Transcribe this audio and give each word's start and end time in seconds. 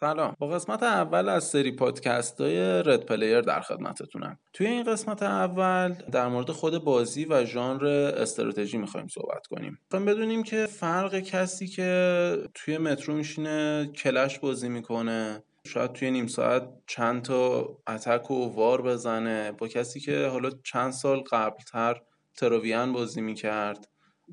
سلام. 0.00 0.36
با 0.38 0.48
قسمت 0.48 0.82
اول 0.82 1.28
از 1.28 1.44
سری 1.44 1.72
پادکست 1.72 2.40
های 2.40 2.82
Red 2.82 3.06
Player 3.06 3.40
در 3.40 3.60
خدمتتونم. 3.60 4.38
توی 4.52 4.66
این 4.66 4.84
قسمت 4.84 5.22
اول 5.22 5.92
در 5.92 6.28
مورد 6.28 6.50
خود 6.50 6.84
بازی 6.84 7.24
و 7.24 7.44
ژانر 7.44 7.86
استراتژی 8.16 8.78
می‌خوایم 8.78 9.08
صحبت 9.08 9.46
کنیم. 9.46 9.78
می‌خوایم 9.84 10.04
بدونیم 10.04 10.42
که 10.42 10.66
فرق 10.66 11.18
کسی 11.18 11.66
که 11.66 12.38
توی 12.54 12.78
مترو 12.78 13.14
میشینه 13.14 13.86
Clash 13.86 14.38
بازی 14.38 14.68
می‌کنه 14.68 15.42
شاید 15.66 15.92
توی 15.92 16.10
نیم 16.10 16.26
ساعت 16.26 16.68
چند 16.86 17.22
تا 17.22 17.68
attack 17.88 18.30
و 18.30 18.54
war 18.54 18.82
بزنه 18.82 19.52
با 19.52 19.68
کسی 19.68 20.00
که 20.00 20.26
حالا 20.26 20.50
چند 20.64 20.92
سال 20.92 21.20
قبلتر 21.20 22.00
Travian 22.36 22.92
بازی 22.92 23.20
می‌کرد 23.20 23.88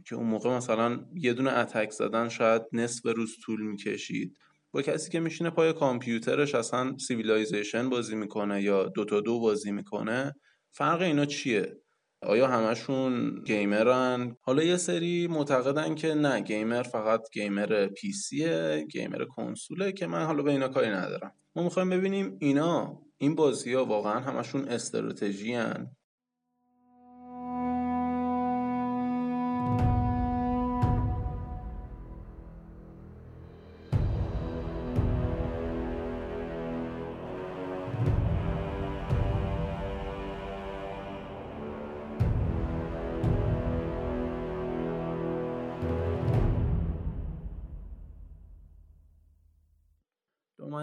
که 0.06 0.16
اون 0.16 0.28
موقع 0.28 0.50
مثلا 0.50 1.00
یه 1.16 1.34
دونه 1.34 1.58
attack 1.58 1.92
زدن 1.92 2.30
شاید 2.30 2.62
نصف 2.74 3.06
روز 3.06 3.36
طول 3.46 3.62
می‌کشید. 3.62 4.38
با 4.74 4.82
کسی 4.82 5.10
که 5.12 5.20
میشینه 5.20 5.50
پای 5.50 5.74
کامپیوترش 5.74 6.56
اصلا 6.56 6.98
Civilization 6.98 7.90
بازی 7.90 8.16
می‌کنه 8.16 8.62
یا 8.62 8.84
Dota 8.84 9.22
دو 9.22 9.40
بازی 9.40 9.72
می‌کنه 9.72 10.34
فرق 10.72 11.02
اینا 11.02 11.26
چیه؟ 11.26 11.78
آیا 12.22 12.48
همشون 12.48 13.44
gamer 13.46 14.10
ن؟ 14.10 14.36
حالا 14.42 14.64
یه 14.64 14.78
سری 14.78 15.28
معتقدن 15.28 15.96
که 15.96 16.14
نه 16.14 16.42
gamer 16.42 16.84
فقط 16.84 17.22
gamer 17.34 17.88
PC 17.88 18.86
ه 18.92 18.98
gamer 18.98 19.26
کنسوله 19.26 19.92
که 19.92 20.08
من 20.08 20.26
حالا 20.26 20.44
به 20.44 20.52
اینا 20.52 20.68
کاری 20.68 20.90
ندارم. 20.90 21.32
ما 21.56 21.64
می‌خوایم 21.64 21.90
ببینیم 21.90 22.38
اینا 22.40 23.02
این 23.18 23.36
بازی 23.36 23.74
ها 23.74 23.86
واقعا 23.86 24.20
همشون 24.20 24.68
استراتژی 24.68 25.56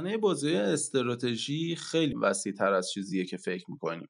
دامنه 0.04 0.18
بازی 0.18 0.56
استراتژی 0.56 1.76
خیلی 1.76 2.14
وسیع 2.14 2.52
تر 2.52 2.72
از 2.72 2.90
چیزیه 2.90 3.24
که 3.24 3.36
فکر 3.36 3.64
می‌کنیم. 3.68 4.08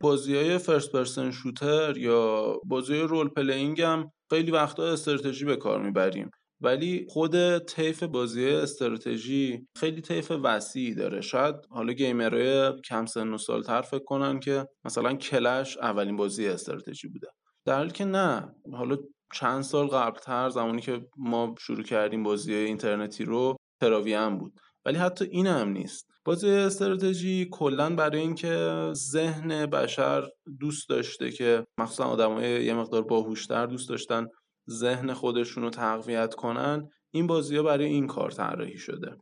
بازی 0.00 0.36
های 0.36 0.58
first 0.58 0.92
person 0.92 1.30
shooter 1.30 1.98
یا 1.98 2.54
بازی 2.64 3.00
role 3.00 3.28
playing 3.28 3.80
هم 3.82 4.12
خیلی 4.30 4.50
وقتا 4.50 4.92
استراتژی 4.92 5.44
به 5.44 5.56
کار 5.56 5.82
می‌بریم. 5.82 6.30
ولی 6.60 7.06
خود 7.08 7.58
طیف 7.58 8.02
بازی 8.02 8.48
استراتژی 8.48 9.66
خیلی 9.76 10.00
طیف 10.00 10.30
وسیعی 10.30 10.94
داره. 10.94 11.20
شاید 11.20 11.54
حالا 11.70 11.92
gamer 11.92 12.49
های 12.49 12.72
کم 12.88 13.06
سن 13.06 13.28
و 13.28 13.38
سالتر 13.38 13.82
فکر 13.82 14.04
کنن 14.04 14.40
که 14.40 14.66
مثلا 14.84 15.14
کلش 15.14 15.76
اولین 15.76 16.16
بازی 16.16 16.48
استراتژی 16.48 17.08
بوده. 17.08 17.28
در 17.66 17.76
حالی 17.76 17.90
که 17.90 18.04
نه. 18.04 18.54
حالا 18.72 18.96
چند 19.34 19.62
سال 19.62 19.86
قبلتر 19.86 20.48
زمانی 20.48 20.80
که 20.80 21.06
ما 21.16 21.54
شروع 21.58 21.82
کردیم 21.82 22.22
بازی 22.22 22.54
اینترنتی 22.54 23.24
رو 23.24 23.56
تراویان 23.80 24.38
بود. 24.38 24.60
ولی 24.84 24.98
حتی 24.98 25.24
این 25.24 25.46
هم 25.46 25.68
نیست 25.68 26.12
بازی 26.24 26.50
استراتژی 26.50 27.48
کلا 27.52 27.94
برای 27.96 28.20
اینکه 28.20 28.86
ذهن 28.92 29.66
بشر 29.66 30.28
دوست 30.60 30.88
داشته 30.88 31.30
که 31.30 31.66
مخصوصا 31.78 32.04
آدمای 32.04 32.64
یه 32.64 32.74
مقدار 32.74 33.02
باهوشتر 33.02 33.66
دوست 33.66 33.88
داشتن 33.88 34.26
ذهن 34.70 35.12
خودشون 35.12 35.62
رو 35.62 35.70
تقویت 35.70 36.34
کنن 36.34 36.88
این 37.10 37.26
بازی 37.26 37.56
ها 37.56 37.62
برای 37.62 37.86
این 37.86 38.06
کار 38.06 38.30
طراحی 38.30 38.78
شده. 38.78 39.16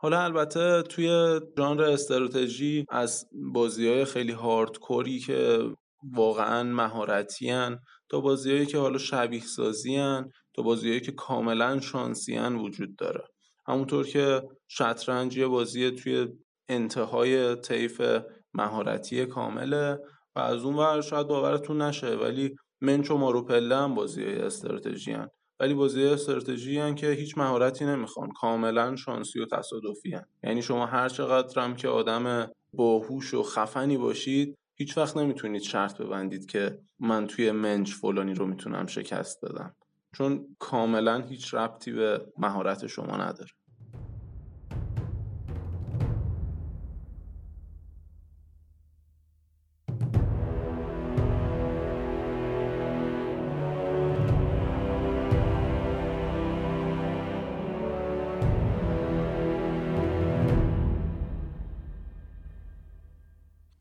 حالا 0.00 0.20
البته 0.20 0.82
توی 0.82 1.40
ژانر 1.58 1.82
استراتژی 1.82 2.84
از 2.88 3.26
بازی 3.54 3.88
های 3.88 4.04
خیلی 4.04 4.32
هاردکوری 4.32 5.18
که 5.18 5.70
واقعا 6.14 6.62
مهارتی 6.62 7.52
تا 8.08 8.20
بازیهایی 8.20 8.66
که 8.66 8.78
حالا 8.78 8.98
شبیه 8.98 9.40
سازی 9.40 9.98
تا 10.54 10.62
بازیهایی 10.62 11.00
که 11.00 11.12
کاملا 11.12 11.80
شانسی 11.80 12.38
وجود 12.38 12.96
داره. 12.96 13.24
همونطور 13.68 14.06
که 14.06 14.42
شطرنج 14.68 15.36
یه 15.36 15.46
بازی 15.46 15.90
توی 15.90 16.28
انتهای 16.68 17.56
طیف 17.56 18.02
مهارتی 18.54 19.26
کامله 19.26 19.98
و 20.36 20.40
از 20.40 20.64
اون 20.64 20.74
ور 20.74 21.00
شاید 21.00 21.26
باورتون 21.26 21.82
نشه 21.82 22.16
ولی 22.16 22.56
منچ 22.80 23.10
و 23.10 23.16
ماروپله 23.16 23.76
هم 23.76 23.94
بازی 23.94 24.24
استراتژی. 24.24 25.16
ولی 25.60 25.74
بازی 25.74 26.04
استراتژی 26.04 26.94
که 26.94 27.10
هیچ 27.10 27.38
مهارتی 27.38 27.84
نمی‌خوان 27.84 28.30
کاملا 28.30 28.96
شانسی 28.96 29.40
و 29.40 29.46
تصادفی 29.46 30.14
هن. 30.14 30.24
یعنی 30.42 30.62
شما 30.62 30.86
هر 30.86 31.08
چقدر 31.08 31.60
هم 31.62 31.76
که 31.76 31.88
آدم 31.88 32.50
باهوش 32.72 33.34
و 33.34 33.42
خفنی 33.42 33.96
باشید 33.96 34.58
هیچ 34.74 34.98
وقت 34.98 35.16
نمی‌تونید 35.16 35.62
شرط 35.62 36.00
ببندید 36.00 36.46
که 36.46 36.78
من 36.98 37.26
توی 37.26 37.50
منچ 37.50 37.92
فلانی 37.92 38.34
رو 38.34 38.46
می‌تونم 38.46 38.86
شکست 38.86 39.44
بدم 39.44 39.74
چون 40.12 40.56
کاملا 40.58 41.20
هیچ 41.20 41.54
ربطی 41.54 41.92
به 41.92 42.32
مهارت 42.38 42.86
شما 42.86 43.16
نداره. 43.16 43.50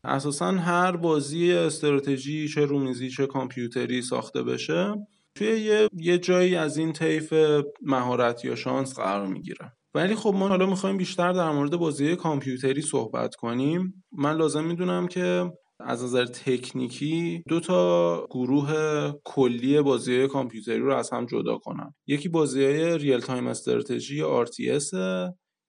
اساسا 0.03 0.51
هر 0.51 0.97
بازی 0.97 1.53
استراتژی 1.53 2.47
چه 2.47 2.65
رومیزی 2.65 3.09
چه 3.09 3.27
کامپیوتری 3.27 4.01
ساخته 4.01 4.43
بشه 4.43 4.93
توی 5.37 5.47
یه, 5.47 5.89
یه 5.93 6.17
جایی 6.17 6.55
از 6.55 6.77
این 6.77 6.93
طیف 6.93 7.33
مهارت 7.81 8.45
یا 8.45 8.55
شانس 8.55 8.95
قرار 8.95 9.27
می‌گیره. 9.27 9.73
ولی 9.93 10.15
خب 10.15 10.33
ما 10.35 10.47
حالا 10.47 10.65
می‌خوایم 10.65 10.97
بیشتر 10.97 11.31
در 11.31 11.51
مورد 11.51 11.75
بازی 11.75 12.15
کامپیوتری 12.15 12.81
صحبت 12.81 13.35
کنیم. 13.35 14.03
من 14.11 14.37
لازم 14.37 14.63
می‌دونم 14.63 15.07
که 15.07 15.51
از 15.79 16.03
نظر 16.03 16.25
تکنیکی 16.25 17.43
دو 17.47 17.59
تا 17.59 18.27
گروه 18.31 18.73
کلی 19.23 19.81
بازی 19.81 20.27
کامپیوتری 20.27 20.79
رو 20.79 20.95
از 20.95 21.09
هم 21.09 21.25
جدا 21.25 21.57
کنم 21.57 21.95
یکی 22.07 22.29
بازی 22.29 22.63
های 22.63 22.97
real 22.97 23.19
time 23.19 23.47
strategy 23.47 24.23
RTS 24.23 24.91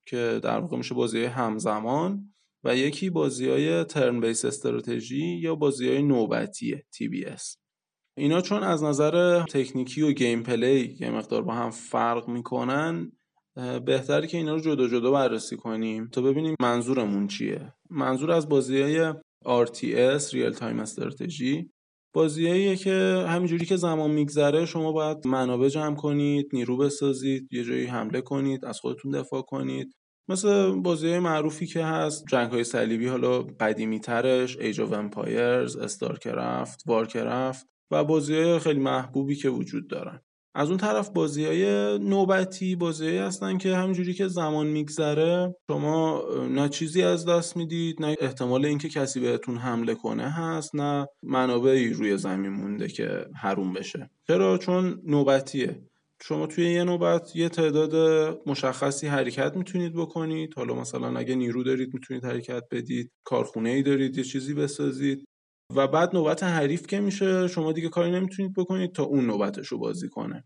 که 0.06 0.40
در 0.42 0.58
واقع 0.58 0.76
میشه 0.76 0.94
بازی 0.94 1.24
همزمان 1.24 2.34
و 2.64 2.76
یکی 2.76 3.10
بازی 3.10 3.48
های 3.48 3.84
turn 3.84 4.20
based 4.20 4.44
strategy 4.44 5.38
یا 5.42 5.54
بازی 5.54 5.88
های 5.88 6.02
نوبتی 6.02 6.76
TBS 6.76 7.67
اینا 8.18 8.40
چون 8.40 8.62
از 8.62 8.82
نظر 8.82 9.44
تکنیکی 9.44 10.02
و 10.02 10.12
gameplay 10.12 10.96
یه 11.00 11.10
مقدار 11.10 11.42
با 11.42 11.54
هم 11.54 11.70
فرق 11.70 12.28
می‌کنن 12.28 13.12
بهتره 13.86 14.26
که 14.26 14.36
اینا 14.36 14.54
رو 14.54 14.60
جدا 14.60 14.88
جدا 14.88 15.10
بررسی 15.10 15.56
کنیم. 15.56 16.08
تا 16.08 16.22
ببینیم 16.22 16.54
منظورمون 16.62 17.26
چیه. 17.26 17.72
منظور 17.90 18.30
از 18.30 18.48
بازی 18.48 18.80
های 18.80 19.12
RTS 19.44 20.32
real 20.32 20.50
time 20.50 20.80
strategy. 20.80 21.70
بازیاییه 22.14 22.76
که 22.76 23.24
همینجوری 23.28 23.66
که 23.66 23.76
زمان 23.76 24.10
میگذره 24.10 24.66
شما 24.66 24.92
باید 24.92 25.26
منابع 25.26 25.68
جمع 25.68 25.96
کنید 25.96 26.46
نیرو 26.52 26.76
بسازید 26.76 27.48
یه 27.52 27.64
جایی 27.64 27.86
حمله 27.86 28.20
کنید 28.20 28.64
از 28.64 28.80
خودتون 28.80 29.10
دفاع 29.10 29.42
کنید. 29.42 29.94
مثل 30.28 30.70
بازی 30.70 31.18
معروفی 31.18 31.66
که 31.66 31.84
هست 31.84 32.24
جنگ 32.28 32.50
های 32.50 32.64
صلیبی 32.64 33.06
حالا 33.06 33.42
قدیمی 33.42 34.00
ترش 34.00 34.58
ایج 34.58 34.80
of 34.80 34.92
امپایرز 34.92 35.76
استارکرافت 35.76 36.82
وارکرافت 36.86 37.66
و 37.90 38.04
بازی 38.04 38.34
های 38.34 38.58
خیلی 38.58 38.80
محبوبی 38.80 39.34
که 39.34 39.48
وجود 39.48 39.88
دارن. 39.88 40.20
از 40.54 40.68
اون 40.68 40.78
طرف 40.78 41.10
بازی 41.10 41.44
های 41.44 41.98
نوبتی 41.98 42.76
بازی 42.76 43.16
هستن 43.16 43.58
که 43.58 43.76
همینجوری 43.76 44.14
که 44.14 44.28
زمان 44.28 44.66
میگذره 44.66 45.54
شما 45.70 46.22
نه 46.50 46.68
چیزی 46.68 47.02
از 47.02 47.26
دست 47.26 47.56
می‌دید 47.56 48.02
نه 48.02 48.16
احتمال 48.20 48.64
اینکه 48.64 48.88
کسی 48.88 49.20
بهتون 49.20 49.56
حمله 49.56 49.94
کنه 49.94 50.30
هست 50.30 50.74
نه 50.74 51.06
منابعی 51.22 51.92
روی 51.92 52.16
زمین 52.16 52.52
مونده 52.52 52.88
که 52.88 53.26
حروم 53.40 53.72
بشه. 53.72 54.10
چرا؟ 54.26 54.58
چون 54.58 55.02
نوبتیه. 55.06 55.82
شما 56.22 56.46
توی 56.46 56.72
یه 56.72 56.84
نوبت 56.84 57.36
یه 57.36 57.48
تعداد 57.48 57.94
مشخصی 58.46 59.06
حرکت 59.06 59.56
می‌تونید 59.56 59.92
بکنید. 59.94 60.54
حالا 60.56 60.74
مثلا 60.74 61.18
اگه 61.18 61.34
نیرو 61.34 61.62
دارید 61.62 61.94
می‌تونید 61.94 62.24
حرکت 62.24 62.62
بدید. 62.70 63.10
کارخونه 63.24 63.70
ای 63.70 63.82
دارید 63.82 64.18
یه 64.18 64.24
چیزی 64.24 64.54
بسازید. 64.54 65.24
و 65.76 65.86
بعد 65.86 66.14
نوبت 66.14 66.42
حریف 66.42 66.86
که 66.86 67.00
میشه 67.00 67.48
شما 67.48 67.72
دیگه 67.72 67.88
کاری 67.88 68.10
نمی‌تونید 68.10 68.52
بکنید 68.56 68.92
تا 68.92 69.02
اون 69.02 69.26
نوبتش 69.26 69.66
رو 69.66 69.78
بازی 69.78 70.08
کنه. 70.08 70.44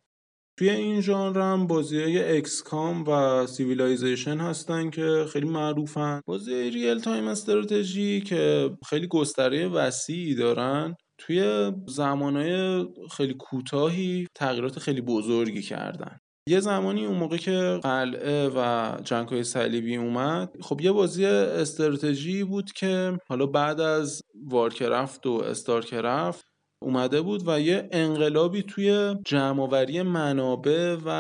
توی 0.59 0.71
این 0.71 1.01
ژانر 1.01 1.41
هم 1.41 1.67
بازی 1.67 2.03
های 2.03 2.37
اکسکام 2.37 3.05
و 3.05 3.47
سیویلایزیشن 3.47 4.39
هستن 4.39 4.91
که 4.91 5.27
خیلی 5.33 5.49
معروفن. 5.49 6.21
بازی 6.27 6.71
real 6.71 6.99
time 6.99 7.29
استراتژی 7.29 8.21
که 8.21 8.71
خیلی 8.87 9.07
گستره 9.07 9.69
وسیعی 9.69 10.35
دارن 10.35 10.95
توی 11.19 11.73
زمانهای 11.89 12.87
خیلی 13.17 13.35
کوتاهی 13.35 14.27
تغییرات 14.35 14.79
خیلی 14.79 15.01
بزرگی 15.01 15.63
کردن. 15.63 16.19
یه 16.49 16.61
زمانی 16.61 17.07
اون 17.07 17.19
موقع 17.19 17.37
که 17.37 17.81
قلعه 17.83 18.49
و 18.49 18.93
جنگهای 19.05 19.45
صلیبی 19.45 19.97
اومد 19.97 20.51
خب 20.61 20.81
یه 20.81 20.93
بازی 20.93 21.25
استراتژی 21.25 22.45
بود 22.45 22.73
که 22.73 23.19
حالا 23.29 23.47
بعد 23.47 23.81
از 23.81 24.22
وارکرفت 24.47 25.27
و 25.27 25.33
استارکرفت 25.33 26.45
اومده 26.83 27.21
بود 27.23 27.43
و 27.47 27.61
یه 27.61 27.89
انقلابی 27.93 28.63
توی 28.63 29.15
جمعآوری 29.27 30.03
منابع 30.03 30.97
و 31.07 31.11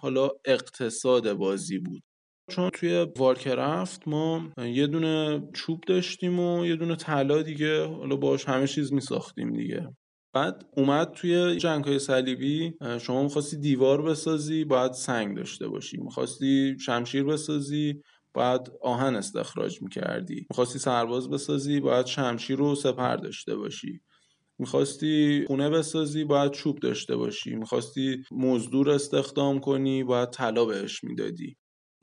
حالا 0.00 0.28
اقتصاد 0.44 1.32
بازی 1.32 1.78
بود. 1.78 2.02
چون 2.50 2.70
توی 2.70 3.06
وارکرفت 3.16 4.08
ما 4.08 4.48
یه 4.58 4.86
دونه 4.86 5.42
چوب 5.54 5.80
داشتیم 5.86 6.40
و 6.40 6.66
یه 6.66 6.76
دونه 6.76 6.96
طلا 6.96 7.42
دیگه 7.42 7.86
حالا 7.86 8.16
باش 8.16 8.48
همه 8.48 8.66
چیز 8.66 8.92
میساختیم 8.92 9.52
دیگه. 9.52 9.88
بعد 10.34 10.64
اومد 10.76 11.12
توی 11.12 11.56
جنگ 11.56 11.84
های 11.84 11.98
صلیبی 11.98 12.74
شما 13.00 13.22
می‌خواستی 13.22 13.56
دیوار 13.56 14.02
بسازی 14.02 14.64
باید 14.64 14.92
سنگ 14.92 15.36
داشته 15.36 15.68
باشی. 15.68 15.96
می‌خواستی 16.00 16.76
شمشیر 16.80 17.24
بسازی 17.24 18.02
باید 18.34 18.60
آهن 18.82 19.16
استخراج 19.16 19.82
می‌کردی. 19.82 20.46
می‌خواستی 20.50 20.78
سرباز 20.78 21.30
بسازی 21.30 21.80
باید 21.80 22.06
شمشیر 22.06 22.58
رو 22.58 22.74
سپر 22.74 23.16
داشته 23.16 23.56
باشی. 23.56 24.00
می‌خواستی 24.58 25.44
خونه 25.46 25.70
بسازی 25.70 26.24
باید 26.24 26.52
چوب 26.52 26.78
داشته 26.78 27.16
باشی. 27.16 27.56
می‌خواستی 27.56 28.24
مزدور 28.32 28.90
استخدام 28.90 29.60
کنی 29.60 30.04
باید 30.04 30.30
طلا 30.30 30.64
بهش 30.64 31.04
می‌دادی. 31.04 31.56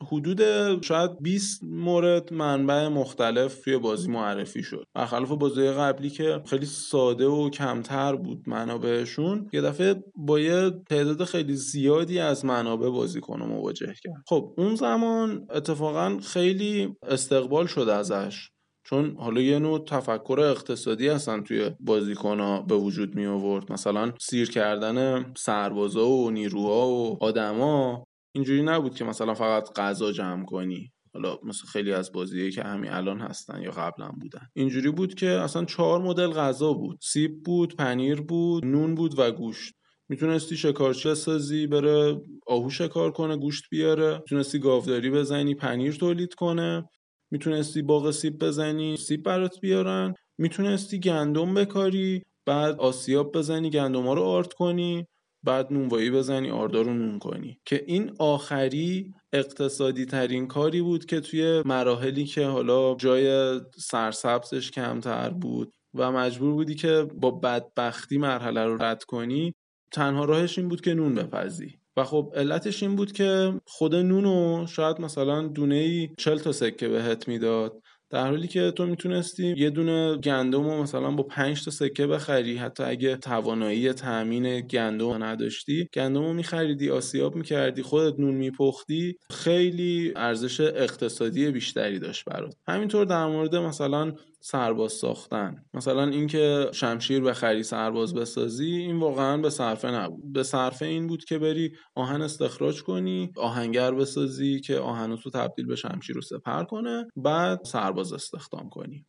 حدود 0.07 0.42
شاید 0.81 1.12
20 1.22 1.63
مورد 1.63 2.34
منبع 2.34 2.88
مختلف 2.88 3.62
توی 3.63 3.78
بازی 3.78 4.12
معرفی 4.12 4.63
شد. 4.63 4.86
برخلاف 4.94 5.30
بازی 5.30 5.69
قبلی 5.69 6.10
که 6.10 6.42
خیلی 6.46 6.66
ساده 6.66 7.28
و 7.28 7.50
کمتر 7.50 8.16
بود 8.16 8.44
منابعشون 8.48 9.50
یه 9.54 9.62
دفعه 9.62 10.04
با 10.16 10.40
یه 10.40 10.72
تعداد 10.90 11.24
خیلی 11.24 11.56
زیادی 11.56 12.19
از 12.19 12.46
منابع 12.46 12.90
بازیکن 12.90 13.42
مواجه 13.42 13.94
کرد. 14.04 14.24
خب 14.28 14.54
اون 14.57 14.75
زمان 14.75 15.48
اتفاقا 15.50 16.19
خیلی 16.24 16.96
استقبال 17.04 17.66
شد 17.66 17.90
ازش 17.90 18.50
چون 18.90 19.16
حالا 19.19 19.42
یه 19.42 19.60
نوع 19.60 19.86
تفکر 19.86 20.40
اقتصادی 20.40 21.07
هستن 21.07 21.44
توی 21.44 21.72
بازیکن 21.80 22.40
ها 22.40 22.62
به 22.62 22.75
وجود 22.75 23.16
می 23.16 23.25
آورد 23.25 23.72
مثلا 23.72 24.13
سیر 24.19 24.50
کردن 24.50 25.25
سربازا 25.38 26.07
و 26.07 26.31
نیروها 26.31 26.88
و 26.88 27.24
آدما 27.24 28.06
اینجوری 28.31 28.64
نبود 28.64 28.96
که 28.96 29.06
مثلا 29.06 29.34
فقط 29.34 29.74
غذا 29.80 30.12
جمع 30.12 30.46
کنی. 30.46 30.92
حالا 31.14 31.38
مثل 31.44 31.68
خیلی 31.68 31.94
از 31.94 32.12
بازیه 32.12 32.52
که 32.52 32.64
همین 32.64 32.92
الان 32.92 33.20
هستن 33.20 33.62
یا 33.62 33.72
قبلا 33.72 34.10
بودن. 34.22 34.48
اینجوری 34.56 34.92
بود 34.92 35.16
که 35.16 35.30
اصلا 35.30 35.66
چهار 35.66 36.02
مدل 36.02 36.31
غذا 36.31 36.74
بود. 36.74 37.00
سیب 37.02 37.44
بود 37.44 37.76
پنیر 37.76 38.22
بود 38.22 38.66
نون 38.66 38.96
بود 38.96 39.20
و 39.20 39.31
گوشت. 39.31 39.74
می‌تونستی 40.10 40.58
شکارچی 40.58 41.16
سازی 41.16 41.68
بره 41.68 42.22
آهو 42.48 42.70
شکار 42.70 43.12
کنه 43.12 43.38
گوشت 43.38 43.64
بیاره. 43.72 44.18
می‌تونستی 44.18 44.60
گاوداری 44.60 45.10
بزنی 45.10 45.56
پنیر 45.56 45.94
تولید 45.94 46.34
کنه. 46.34 46.90
می‌تونستی 47.32 47.82
باغ 47.82 48.12
سیب 48.12 48.38
بزنی 48.46 48.98
سیب 48.98 49.24
برات 49.24 49.60
بیارن. 49.60 50.14
می‌تونستی 50.38 51.00
گندم 51.00 51.54
بکاری 51.54 52.24
بعد 52.46 52.75
آسیاب 52.80 53.32
بزنی 53.32 53.70
گندم 53.70 54.04
ها 54.04 54.14
رو 54.14 54.22
آرد 54.22 54.54
کنی. 54.54 55.08
بعد 55.44 55.74
نونوایی 55.74 56.12
بزنی 56.12 56.50
آردار 56.50 56.86
رو 56.86 56.94
نون 56.94 57.19
کنی. 57.19 57.59
که 57.65 57.83
این 57.88 58.12
آخری 58.19 59.13
اقتصادی 59.33 60.06
ترین 60.06 60.47
کاری 60.47 60.81
بود 60.81 61.06
که 61.06 61.19
توی 61.19 61.62
مراحلی 61.65 62.25
که 62.25 62.45
حالا 62.45 62.95
جای 62.95 63.59
سرسبزش 63.77 64.71
کمتر 64.71 65.30
بود 65.30 65.74
و 65.94 66.12
مجبور 66.12 66.53
بودی 66.53 66.75
که 66.75 67.07
با 67.13 67.31
بدبختی 67.31 68.18
مرحله 68.18 68.65
رو 68.65 68.83
رد 68.83 69.03
کنی 69.03 69.53
تنها 69.91 70.25
راهش 70.25 70.59
این 70.59 70.68
بود 70.69 70.81
که 70.81 70.94
نون 70.94 71.15
بپزی. 71.15 71.80
و 71.97 72.03
خب 72.03 72.33
علتش 72.36 72.83
این 72.83 72.95
بود 72.95 73.12
که 73.12 73.53
خود 73.65 73.95
نونو 73.95 74.68
شاید 74.68 75.01
مثلا 75.01 75.47
دونه 75.47 75.75
ای 75.75 76.09
تا 76.18 76.51
سکه 76.51 76.88
بهت 76.88 77.27
می‌داد. 77.27 77.81
در 78.10 78.28
حالی 78.28 78.48
که 78.48 78.72
تو 78.72 78.86
می‌تونستی 78.86 79.54
یه 79.58 79.70
دونه 79.70 80.18
گندم 80.18 80.64
رو 80.64 80.84
مثلا 80.84 81.12
با 81.12 81.24
5 81.24 81.66
تا 81.66 81.72
سکه 81.72 82.08
بخری 82.08 82.58
حتی 82.58 82.84
اگه 82.84 83.16
توانایی 83.16 83.94
تامین 83.94 84.60
گندم 84.62 85.24
نداشتی 85.24 85.90
گندم 85.94 86.22
رو 86.22 86.34
میخریدی 86.34 86.90
آسیاب 86.90 87.36
می‌کردی 87.36 87.82
خودت 87.82 88.20
نون 88.20 88.36
میپختی 88.36 89.16
خیلی 89.32 90.14
ارزش 90.16 90.60
اقتصادی 90.60 91.52
بیشتری 91.52 92.00
داشت 92.00 92.26
برات. 92.26 92.56
همینطور 92.68 93.06
در 93.06 93.26
مورد 93.26 93.56
مثلا 93.56 94.14
سرباز 94.41 94.91
ساختن. 94.91 95.65
مثلا 95.74 96.03
اینکه 96.03 96.69
شمشیر 96.74 97.21
بخری 97.24 97.63
سرباز 97.63 98.13
بسازی 98.13 98.71
این 98.71 99.00
واقعا 99.00 99.38
به 99.38 99.50
صرفه 99.50 99.91
نبود. 99.91 100.33
به 100.33 100.44
صرفه 100.44 100.86
این 100.86 101.07
بود 101.07 101.25
که 101.25 101.39
بری 101.39 101.71
آهن 101.95 102.21
استخراج 102.21 102.83
کنی 102.83 103.31
آهنگر 103.38 103.91
بسازی 103.91 104.62
که 104.62 104.77
آهن 104.77 105.15
تو 105.15 105.30
تبدیل 105.30 105.65
به 105.65 105.75
شمشیر 105.75 106.15
رو 106.15 106.21
سپر 106.21 106.63
کنه 106.63 107.07
بعد 107.15 107.63
سرباز 107.63 108.13
استخدام 108.13 108.69
کنی. 108.69 109.06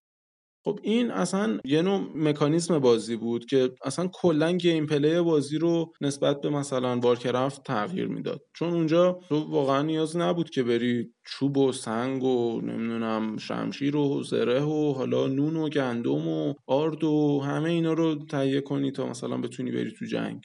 خب 0.65 0.81
این 0.83 1.11
اصلا 1.11 1.59
یه 1.65 1.83
نوع 1.83 2.01
مکانیزم 2.15 2.79
بازی 2.79 3.17
بود 3.17 3.45
که 3.47 3.71
اصلا 3.85 4.09
کلا 4.13 4.53
gameplay 4.53 5.21
بازی 5.21 5.59
رو 5.59 5.93
نسبت 6.01 6.41
به 6.41 6.51
مثلا 6.51 6.99
وارکرافت 7.01 7.63
تغییر 7.65 8.07
می‌داد. 8.07 8.41
چون 8.57 8.73
اونجا 8.75 9.21
تو 9.29 9.39
واقعا 9.41 9.83
نیاز 9.83 10.17
نبود 10.17 10.51
که 10.51 10.63
بری 10.63 11.15
چوب 11.27 11.57
و 11.59 11.73
سنگ 11.73 12.23
و 12.25 12.61
نمی‌دونم 12.61 13.37
شمشیر 13.37 13.97
و 13.97 14.23
زره 14.23 14.63
و 14.63 14.93
حالا 14.93 15.27
نون 15.27 15.57
و 15.57 15.69
گندم 15.69 16.29
و 16.29 16.55
آرد 16.67 17.05
و 17.05 17.41
همه 17.45 17.71
اینا 17.71 17.93
رو 17.93 18.15
تهیه 18.15 18.61
کنی 18.61 18.91
تا 18.93 19.07
مثلا 19.07 19.37
بتونی 19.39 19.71
بری 19.71 19.93
تو 19.99 20.05
جنگ. 20.07 20.45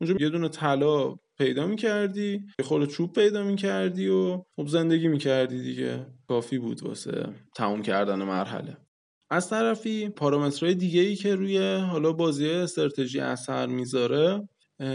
اونجا 0.00 0.16
یه 0.20 0.28
دونه 0.30 0.48
طلا 0.48 1.14
پیدا 1.38 1.66
می‌کردی 1.66 2.32
یه 2.58 2.64
خورده 2.64 2.86
چوب 2.86 3.12
پیدا 3.12 3.44
می‌کردی 3.44 4.08
و 4.08 4.42
خب 4.56 4.66
زندگی 4.68 5.08
می‌کردی 5.08 5.62
دیگه. 5.62 6.06
کافی 6.28 6.58
بود 6.58 6.82
واسه 6.82 7.26
تموم 7.56 7.82
کردن 7.82 8.22
مرحله. 8.22 8.83
از 9.30 9.50
طرفی 9.50 10.08
پارامترهای 10.08 10.74
دیگه 10.74 11.00
ای 11.00 11.16
که 11.16 11.34
روی 11.34 11.76
حالا 11.76 12.12
بازی 12.12 12.50
استراتژی 12.50 13.20
اثر 13.20 13.66
می‌ذاره 13.66 14.48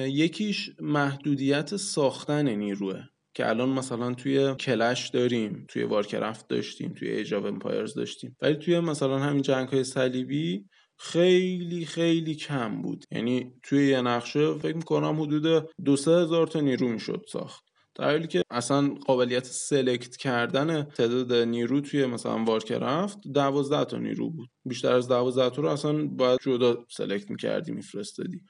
یکیش 0.08 0.70
محدودیت 0.80 1.76
ساختن 1.76 2.50
نیروه 2.50 3.04
که 3.34 3.50
الان 3.50 3.70
مثلا 3.70 4.14
توی 4.14 4.56
کلش 4.56 5.10
داریم 5.10 5.66
توی 5.70 5.84
وارکرافت 5.84 6.48
داشتیم 6.48 6.94
توی 6.94 7.10
ایج 7.10 7.34
امپایرز 7.34 7.94
داشتیم. 7.94 8.38
ولی 8.42 8.56
توی 8.56 8.80
مثلا 8.80 9.20
همین 9.20 9.42
جنگ 9.42 9.70
های 9.70 9.84
صلیبی 9.84 10.66
خیلی 10.98 11.86
خیلی 11.86 12.36
کم 12.36 12.82
بود. 12.82 13.06
یعنی 13.12 13.54
توی 13.64 13.88
یه 13.88 14.02
نقشه 14.02 14.54
فکر 14.54 14.76
می‌کنم 14.76 15.22
حدود 15.22 15.70
دو 15.86 15.96
سه 15.96 16.12
هزار 16.12 16.48
تا 16.48 16.60
نیرو 16.60 16.88
می‌شد 16.88 17.26
ساخت. 17.32 17.69
در 18.00 18.12
حالی 18.12 18.28
که 18.28 18.44
اصلا 18.52 18.88
قابلیت 18.88 19.46
select 19.46 20.18
کردن 20.18 20.84
تعداد 20.84 21.34
نیرو 21.34 21.82
توی 21.82 22.06
مثلا 22.06 22.44
وارکرافت 22.44 23.18
دوازده 23.34 23.86
تا 23.86 23.98
نیرو 23.98 24.30
بود. 24.30 24.50
بیشتر 24.66 24.94
از 24.94 25.08
دوازده 25.08 25.50
تا 25.50 25.62
رو 25.62 25.70
اصلا 25.70 26.06
باید 26.08 26.40
جدا 26.44 26.86
select 26.90 27.32
می‌کردی 27.32 27.72
میفرستادی. 27.72 28.42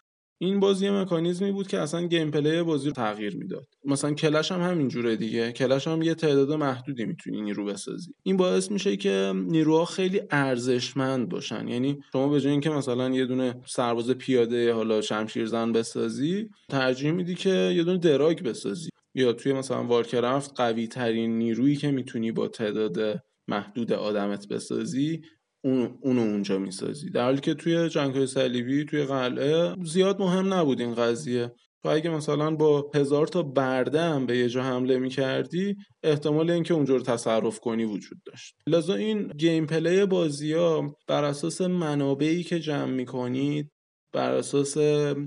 این 0.42 0.60
بازی 0.60 0.90
مکانیزمی 0.90 1.52
بود 1.52 1.68
که 1.68 1.80
اصلا 1.80 2.08
gameplay 2.08 2.64
بازی 2.64 2.88
رو 2.88 2.94
تغییر 2.94 3.38
می‌داد. 3.38 3.68
مثلا 3.86 4.14
کلش 4.14 4.52
هم 4.52 4.62
همین 4.62 4.88
جوره 4.88 5.16
دیگه. 5.16 5.52
کلش 5.52 5.88
هم 5.88 6.02
یه 6.02 6.16
تعداد 6.16 6.52
محدودی 6.52 7.06
می‌تونی 7.06 7.42
نیرو 7.42 7.66
بسازی. 7.66 8.12
این 8.24 8.38
باعث 8.38 8.72
میشه 8.72 8.98
که 8.98 9.34
نیروها 9.36 9.86
خیلی 9.86 10.22
ارزشمند 10.32 11.30
باشن. 11.30 11.68
یعنی 11.68 12.00
شما 12.12 12.30
به 12.30 12.42
جای 12.42 12.52
اینکه 12.52 12.70
مثلا 12.70 13.10
یه 13.10 13.26
دونه 13.26 13.56
سرباز 13.66 14.10
پیاده 14.10 14.74
حالا 14.74 15.02
شمشیرزن 15.02 15.72
بسازی 15.72 16.50
ترجیح 16.70 17.12
میدی 17.12 17.36
که 17.36 17.74
یه 17.76 17.84
دونه 17.84 17.98
dragon 17.98 18.44
بسازی. 18.44 18.90
یا 19.20 19.34
توی 19.34 19.54
مثلا 19.54 19.84
وارکرافت 19.84 20.52
قوی 20.56 20.88
ترین 20.88 21.38
نیرویی 21.38 21.76
که 21.76 21.92
می‌تونی 21.92 22.32
با 22.32 22.48
تعداد 22.48 23.24
محدود 23.48 23.94
آدمت 23.94 24.48
بسازی 24.48 25.22
اون 25.64 25.98
اونو 26.02 26.22
اونجا 26.22 26.60
می‌سازی. 26.60 27.10
در 27.10 27.24
حالی 27.24 27.42
که 27.42 27.54
توی 27.54 27.90
جنگ 27.90 28.16
های 28.16 28.28
صلیبی 28.28 28.86
توی 28.86 29.04
قلعه 29.04 29.76
زیاد 29.86 30.22
مهم 30.22 30.54
نبود 30.54 30.82
این 30.82 30.96
قضیه. 30.96 31.52
تو 31.84 31.90
اگه 31.90 32.10
مثلا 32.10 32.56
با 32.56 32.92
هزار 32.96 33.28
تا 33.28 33.44
برده 33.44 34.02
هم 34.02 34.26
به 34.26 34.38
یه 34.38 34.50
جا 34.50 34.64
حمله 34.64 35.00
می‌کردی 35.00 35.76
احتمال 36.04 36.52
اینکه 36.52 36.74
اونجا 36.74 36.96
رو 36.96 37.02
تصرف 37.02 37.60
کنی 37.60 37.86
وجود 37.86 38.18
داشت. 38.26 38.56
لذا 38.68 38.96
این 38.96 39.28
گیم 39.28 39.66
پلی 39.66 40.06
بازی 40.06 40.54
ها 40.54 40.96
بر 41.08 41.24
اساس 41.24 41.62
منابعی 41.62 42.44
که 42.44 42.60
جمع 42.60 42.92
می‌کنید 42.92 43.72
بر 44.14 44.32
اساس 44.36 44.74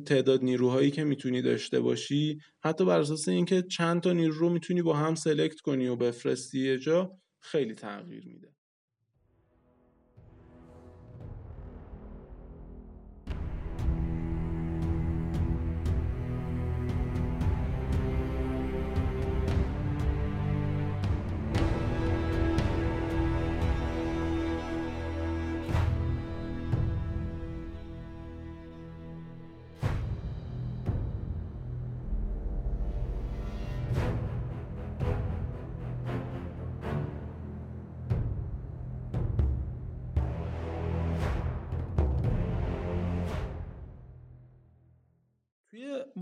تعداد 0.06 0.42
نیروهایی 0.44 0.90
که 0.90 1.04
می‌تونی 1.04 1.42
داشته 1.42 1.80
باشی 1.80 2.38
حتی 2.64 2.84
بر 2.84 3.00
اساس 3.00 3.28
اینکه 3.28 3.62
چند 3.62 4.00
تا 4.02 4.12
نیرو 4.12 4.34
رو 4.34 4.48
می‌تونی 4.50 4.82
با 4.82 4.94
هم 4.96 5.14
سلکت 5.14 5.60
کنی 5.60 5.86
و 5.88 5.96
بفرستی 5.96 6.60
یه 6.60 6.78
جا 6.78 7.18
خیلی 7.40 7.74
تغییر 7.74 8.26
میده. 8.26 8.51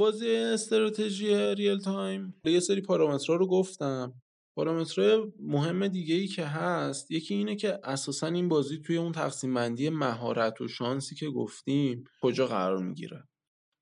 بازی 0.00 0.36
استراتژی 0.36 1.54
real 1.54 1.78
time 1.78 2.34
یه 2.44 2.60
سری 2.60 2.80
پارامترها 2.80 3.36
رو 3.36 3.46
گفتم. 3.46 4.14
پارامتر 4.56 5.22
مهم 5.40 5.88
دیگه 5.88 6.14
ای 6.14 6.26
که 6.26 6.44
هست 6.44 7.10
یکی 7.10 7.34
اینه 7.34 7.56
که 7.56 7.78
اساسا 7.84 8.26
این 8.26 8.48
بازی 8.48 8.78
توی 8.78 8.96
اون 8.96 9.12
تقسیم 9.12 9.54
بندی 9.54 9.90
مهارت 9.90 10.60
و 10.60 10.68
شانسی 10.68 11.14
که 11.14 11.26
گفتیم 11.30 12.04
کجا 12.22 12.46
قرار 12.46 12.82
می‌گیره. 12.82 13.24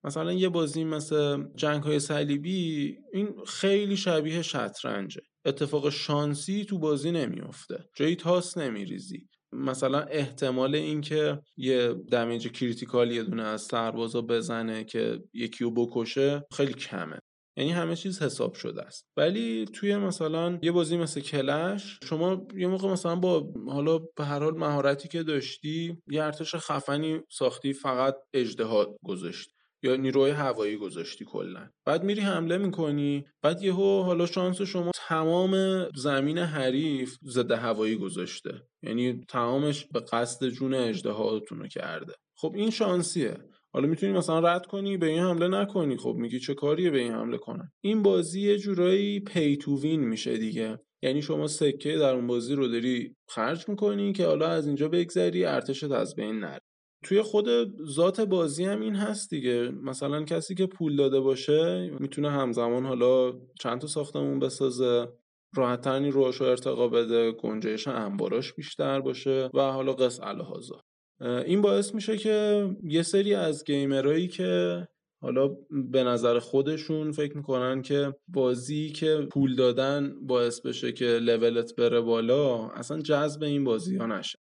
مثلا 0.05 0.33
یه 0.33 0.49
بازی 0.49 0.85
مثل 0.85 1.45
جنگ 1.57 1.83
های 1.83 2.01
صلیبی 2.01 2.97
این 3.13 3.35
خیلی 3.47 3.97
شبیه 3.97 4.43
شطرنجه. 4.43 5.21
اتفاق 5.45 5.91
شانسی 5.91 6.65
تو 6.65 6.79
بازی 6.79 7.11
نمیافته. 7.11 7.85
جایی 7.97 8.17
تاس 8.17 8.59
نمیریزی. 8.59 9.29
مثلا 9.53 10.01
احتمال 10.01 10.75
اینکه 10.75 11.41
یه 11.57 11.95
damage 12.11 12.49
critical 12.49 13.13
یه 13.13 13.23
دونه 13.23 13.43
از 13.43 13.63
سربازا 13.63 14.23
بزنه 14.23 14.85
که 14.85 15.23
یکی 15.35 15.65
رو 15.65 15.71
بکشه 15.71 16.47
خیلی 16.53 16.75
کمه. 16.75 17.19
یعنی 17.59 17.71
همه 17.73 17.97
چیز 17.97 18.23
حساب 18.23 18.55
شده 18.55 18.83
است. 18.83 19.07
ولی 19.17 19.65
توی 19.65 19.97
مثلا 19.97 20.59
یه 20.63 20.73
بازی 20.73 20.97
مثل 20.97 21.21
کلش 21.21 21.99
شما 22.03 22.47
یه 22.57 22.67
موقع 22.67 22.89
مثلا 22.89 23.17
با 23.17 23.53
حالا 23.69 23.99
به 23.99 24.25
هر 24.25 24.39
حال 24.39 24.57
مهارتی 24.59 25.09
که 25.09 25.23
داشتی 25.23 26.03
یه 26.11 26.25
ارتش 26.25 26.55
خفنی 26.55 27.21
ساختی 27.31 27.73
فقط 27.73 28.15
اجدها 28.35 28.97
گذاشتی. 29.05 29.58
یا 29.83 29.97
نیروی 29.97 30.31
هوایی 30.31 30.77
گذاشتی 30.77 31.25
کلا. 31.25 31.69
بعد 31.87 32.05
میری 32.05 32.21
حمله 32.21 32.59
می‌کنی 32.59 33.25
بعد 33.43 33.63
یهو 33.63 34.03
حالا 34.03 34.27
شانس 34.27 34.63
شما 34.63 34.91
تمام 35.09 35.85
زمین 35.97 36.39
حریف 36.39 37.17
ضد 37.25 37.51
هوایی 37.51 37.97
گذاشته. 37.97 38.63
یعنی 38.83 39.21
تمامش 39.29 39.87
به 39.93 40.01
قصد 40.01 40.49
جون 40.49 40.75
اجدهاتون 40.75 41.59
رو 41.59 41.69
کرده. 41.69 42.13
خب 42.37 42.53
این 42.57 42.71
شانسیه. 42.71 43.37
حالا 43.73 43.89
می‌تونی 43.89 44.13
مثلا 44.13 44.41
رد 44.41 44.67
کنی 44.67 44.97
به 44.97 45.07
این 45.07 45.23
حمله 45.23 45.49
نکنی. 45.49 45.97
خب 45.97 46.15
میگی 46.19 46.41
چه 46.41 46.55
کاریه 46.55 46.91
به 46.91 46.99
این 46.99 47.13
حمله 47.13 47.39
کنن؟ 47.39 47.73
این 47.85 48.03
بازی 48.03 48.41
یه 48.41 48.59
جورایی 48.59 49.21
پی 49.21 49.59
میشه 49.85 50.39
دیگه. 50.39 50.79
یعنی 51.03 51.23
شما 51.23 51.47
سکه 51.47 51.97
در 51.97 52.15
اون 52.15 52.27
بازی 52.27 52.55
رو 52.55 52.69
داری 52.69 53.17
خرج 53.29 53.69
می‌کنی 53.69 54.13
که 54.13 54.27
حالا 54.27 54.49
از 54.49 54.67
اینجا 54.67 54.89
بگذری 54.89 55.45
ارتشت 55.45 55.91
از 55.91 56.15
بین 56.15 56.39
نره. 56.39 56.61
توی 57.03 57.23
خود 57.23 57.49
ذات 57.85 58.21
بازی 58.21 58.65
هم 58.65 58.81
این 58.81 58.95
هست 58.97 59.31
دیگه. 59.31 59.71
مثلا 59.83 60.25
کسی 60.25 60.55
که 60.55 60.67
پول 60.67 60.97
داده 60.97 61.21
باشه 61.21 61.91
می‌تونه 62.01 62.31
همزمان 62.31 62.87
حالا 62.87 63.33
چند 63.61 63.81
تا 63.81 63.87
ساختمون 63.87 64.39
بسازه 64.39 65.09
راحتترنی 65.57 66.11
روش 66.11 66.43
ارتقا 66.43 66.89
بده 66.89 67.33
گنجایش 67.33 67.89
انباراش 67.89 68.53
بیشتر 68.53 69.01
باشه 69.01 69.51
و 69.55 69.61
حالا 69.61 69.93
قص 69.93 70.21
الهازا. 70.23 70.81
این 71.21 71.63
باعث 71.63 71.95
میشه 71.95 72.17
که 72.17 72.69
یه 72.83 73.03
سری 73.03 73.35
از 73.35 73.65
گیمرایی 73.65 74.29
که 74.29 74.83
حالا 75.23 75.57
به 75.91 76.05
نظر 76.05 76.39
خودشون 76.39 77.13
فکر 77.13 77.37
می‌کنن 77.37 77.83
که 77.83 78.15
بازی 78.29 78.91
که 78.91 79.29
پول 79.33 79.57
دادن 79.57 80.15
باعث 80.27 80.61
بشه 80.61 80.93
که 80.93 81.05
لولت 81.05 81.77
بره 81.77 82.01
بالا 82.01 82.69
اصلا 82.69 83.01
جذب 83.01 83.43
این 83.43 83.65
بازی 83.65 83.97
ها 83.97 84.07
نشه. 84.07 84.39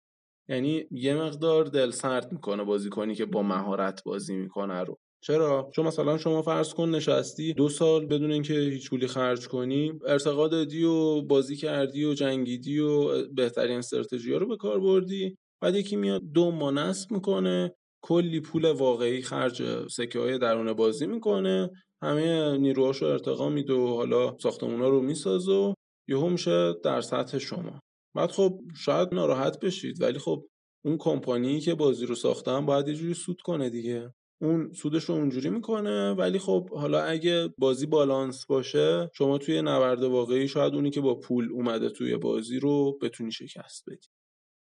یعنی 0.49 0.83
یه 0.91 1.15
مقدار 1.15 1.65
دل 1.65 1.91
سرد 1.91 2.31
می‌کنه 2.31 2.63
بازی 2.63 2.89
کنی 2.89 3.15
که 3.15 3.25
با 3.25 3.41
مهارت 3.41 4.03
بازی 4.03 4.35
می‌کنه 4.35 4.79
رو. 4.83 4.97
چرا؟ 5.23 5.71
چون 5.75 5.85
مثلا 5.87 6.17
شما 6.17 6.41
فرض 6.41 6.73
کن 6.73 6.89
نشستی 6.89 7.53
دو 7.53 7.69
سال 7.69 8.05
بدون 8.05 8.31
اینکه 8.31 8.53
هیچ 8.53 8.89
پولی 8.89 9.07
خرج 9.07 9.47
کنی 9.47 9.93
ارتقا 10.07 10.47
دادی 10.47 10.83
و 10.83 11.21
بازی 11.21 11.55
کردی 11.55 12.05
و 12.05 12.13
جنگیدی 12.13 12.79
و 12.79 13.27
بهترین 13.27 13.77
استراتژی 13.77 14.33
رو 14.33 14.47
به 14.47 14.57
کار 14.57 14.79
بردی. 14.79 15.37
بعد 15.61 15.75
یکی 15.75 15.95
میاد 15.95 16.21
دو 16.33 16.51
ما 16.51 16.71
نصب 16.71 17.11
می‌کنه 17.11 17.73
کلی 18.03 18.39
پول 18.39 18.71
واقعی 18.71 19.21
خرج 19.21 19.87
سکه 19.87 20.19
های 20.19 20.37
درون 20.37 20.73
بازی 20.73 21.07
می‌کنه. 21.07 21.69
همه 22.03 22.57
نیروهاشو 22.57 23.05
ارتقا 23.05 23.49
میده 23.49 23.73
و 23.73 23.95
حالا 23.95 24.37
ساختمونا 24.37 24.89
رو 24.89 25.01
می‌سازه 25.01 25.51
و 25.51 25.73
یهو 26.09 26.29
میشه 26.29 26.73
در 26.83 27.01
سطح 27.01 27.37
شما. 27.37 27.79
بعد 28.15 28.31
خب 28.31 28.61
شاید 28.75 29.13
ناراحت 29.13 29.59
بشید 29.59 30.01
ولی 30.01 30.19
خب 30.19 30.45
اون 30.85 30.97
کمپانی 30.97 31.59
که 31.59 31.75
بازی 31.75 32.05
رو 32.05 32.15
ساختن 32.15 32.65
باید 32.65 32.87
یه 32.87 32.93
جوری 32.93 33.13
سود 33.13 33.41
کنه 33.41 33.69
دیگه. 33.69 34.13
اون 34.41 34.73
سودش 34.73 35.03
رو 35.03 35.15
اونجوری 35.15 35.49
می‌کنه 35.49 36.11
ولی 36.13 36.39
خب 36.39 36.69
حالا 36.69 37.01
اگه 37.03 37.49
بازی 37.57 37.85
بالانس 37.85 38.45
باشه 38.45 39.09
شما 39.13 39.37
توی 39.37 39.61
نبرد 39.61 40.03
واقعی 40.03 40.47
شاید 40.47 40.73
اونی 40.75 40.89
که 40.91 41.01
با 41.01 41.15
پول 41.19 41.51
اومده 41.51 41.89
توی 41.89 42.17
بازی 42.17 42.59
رو 42.59 42.97
بتونی 43.01 43.31
شکست 43.31 43.83
بدی. 43.89 44.07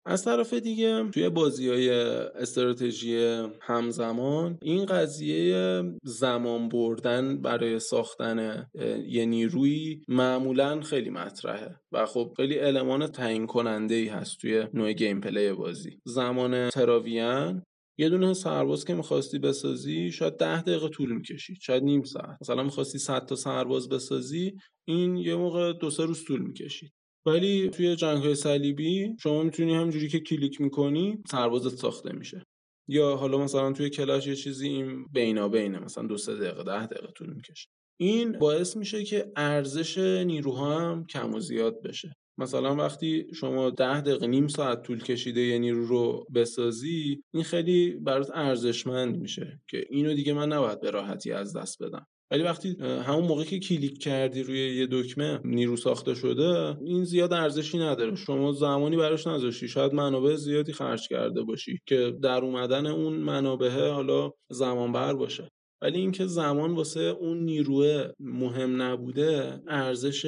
از 0.07 0.25
طرف 0.25 0.55
دیگه 0.55 1.11
توی 1.11 1.29
بازی 1.29 1.69
های 1.69 1.91
استراتژی 1.91 3.43
همزمان 3.61 4.59
این 4.63 4.87
قضیه 4.87 5.83
زمان 6.03 6.69
بردن 6.69 7.43
برای 7.43 7.79
ساختن 7.79 8.67
یه 9.09 9.25
نیروی 9.25 10.01
معمولا 10.09 10.81
خیلی 10.81 11.11
مطرحه 11.11 11.81
و 11.93 12.07
خب 12.07 12.35
خیلی 12.37 12.59
المان 12.59 13.07
تعیین 13.07 13.47
کننده 13.47 13.95
ای 13.95 14.09
هست 14.09 14.39
توی 14.41 14.67
نوع 14.75 14.93
گیم 14.93 15.21
پلی 15.21 15.53
بازی. 15.53 16.01
زمان 16.05 16.71
تراویان 16.71 17.63
یه 17.99 18.09
دونه 18.09 18.35
سرباز 18.35 18.85
که 18.85 18.95
می‌خواستی 18.95 19.39
بسازی 19.39 20.13
شاید 20.13 20.37
ده 20.37 20.63
دقیقه 20.63 20.89
طول 20.89 21.13
می‌کشید 21.13 21.57
شاید 21.61 21.83
نیم 21.83 22.03
ساعت. 22.03 22.39
مثلا 22.41 22.63
می‌خواستی 22.63 22.99
100 22.99 23.27
تا 23.27 23.35
سرباز 23.37 23.89
بسازی 23.89 24.53
این 24.89 25.17
یه 25.17 25.37
موقع 25.37 25.73
دو 25.73 25.91
سه 25.91 26.05
روز 26.05 26.25
طول 26.25 26.41
می‌کشید. 26.41 26.93
ولی 27.27 27.69
توی 27.69 27.97
جنگ 27.97 28.23
های 28.23 28.35
صلیبی 28.35 29.17
شما 29.23 29.43
می‌تونی 29.43 29.75
همجوری 29.75 30.09
که 30.09 30.21
کلیک 30.21 30.61
می‌کنی 30.61 31.23
سربازت 31.31 31.79
ساخته 31.79 32.13
میشه. 32.13 32.43
یا 32.89 33.17
حالا 33.17 33.39
مثلا 33.39 33.73
توی 33.73 33.91
کلاش 33.91 34.27
یه 34.27 34.35
چیزی 34.35 34.69
این 34.69 35.05
بینا 35.13 35.49
بینه 35.49 35.79
مثلا 35.79 36.07
دو 36.07 36.17
سه 36.17 36.35
دقیقه 36.35 36.63
ده 36.65 36.87
دقیقه 36.87 37.13
طول 37.13 37.33
می‌کشه. 37.35 37.69
این 38.01 38.39
باعث 38.39 38.77
میشه 38.77 39.05
که 39.05 39.33
ارزش 39.37 39.99
نیروها 39.99 40.79
هم 40.79 41.07
کم 41.07 41.35
و 41.35 41.41
زیاد 41.41 41.83
بشه. 41.83 42.13
مثلا 42.39 42.75
وقتی 42.75 43.27
شما 43.35 43.71
ده 43.71 44.01
دقیقه 44.01 44.27
نیم 44.27 44.49
ساعت 44.49 44.83
طول 44.83 45.03
کشیده 45.03 45.41
یه 45.41 45.59
نیرو 45.59 45.87
رو 45.87 46.27
بسازی 46.35 47.23
این 47.35 47.45
خیلی 47.45 47.91
برات 47.91 48.31
ارزشمند 48.35 49.17
میشه 49.17 49.61
که 49.69 49.87
اینو 49.91 50.15
دیگه 50.15 50.33
من 50.33 50.53
نباید 50.53 50.81
به 50.81 50.91
راحتی 50.91 51.33
از 51.33 51.57
دست 51.57 51.83
بدم. 51.83 52.07
ولی 52.31 52.43
وقتی 52.43 52.77
همون 52.81 53.25
موقع 53.25 53.45
که 53.45 53.59
کلیک 53.59 53.99
کردی 53.99 54.43
روی 54.43 54.77
یه 54.77 54.89
دکمه 54.91 55.41
نیرو 55.45 55.77
ساخته 55.77 56.15
شده 56.15 56.77
این 56.85 57.05
زیاد 57.05 57.33
ارزشی 57.33 57.79
نداره. 57.79 58.15
شما 58.15 58.53
زمانی 58.53 58.97
براش 58.97 59.27
نذاشتی. 59.27 59.69
شاید 59.69 59.95
منابع 59.95 60.35
زیادی 60.35 60.73
خرج 60.73 61.09
کرده 61.09 61.43
باشی 61.43 61.81
که 61.87 62.19
در 62.23 62.45
اومدن 62.45 62.87
اون 62.87 63.13
منابع 63.13 63.91
حالا 63.91 64.33
زمان 64.51 64.93
بر 64.93 65.15
باشه. 65.15 65.49
ولی 65.83 65.99
اینکه 65.99 66.27
زمان 66.27 66.75
واسه 66.75 67.01
اون 67.01 67.45
نیروه 67.45 68.09
مهم 68.21 68.83
نبوده 68.83 69.63
ارزش 69.69 70.27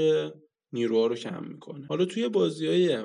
نیروها 0.73 1.07
رو 1.07 1.15
کم 1.15 1.45
می‌کنه. 1.45 1.87
حالا 1.87 2.05
توی 2.05 2.29
بازی 2.29 2.67
های 2.67 2.99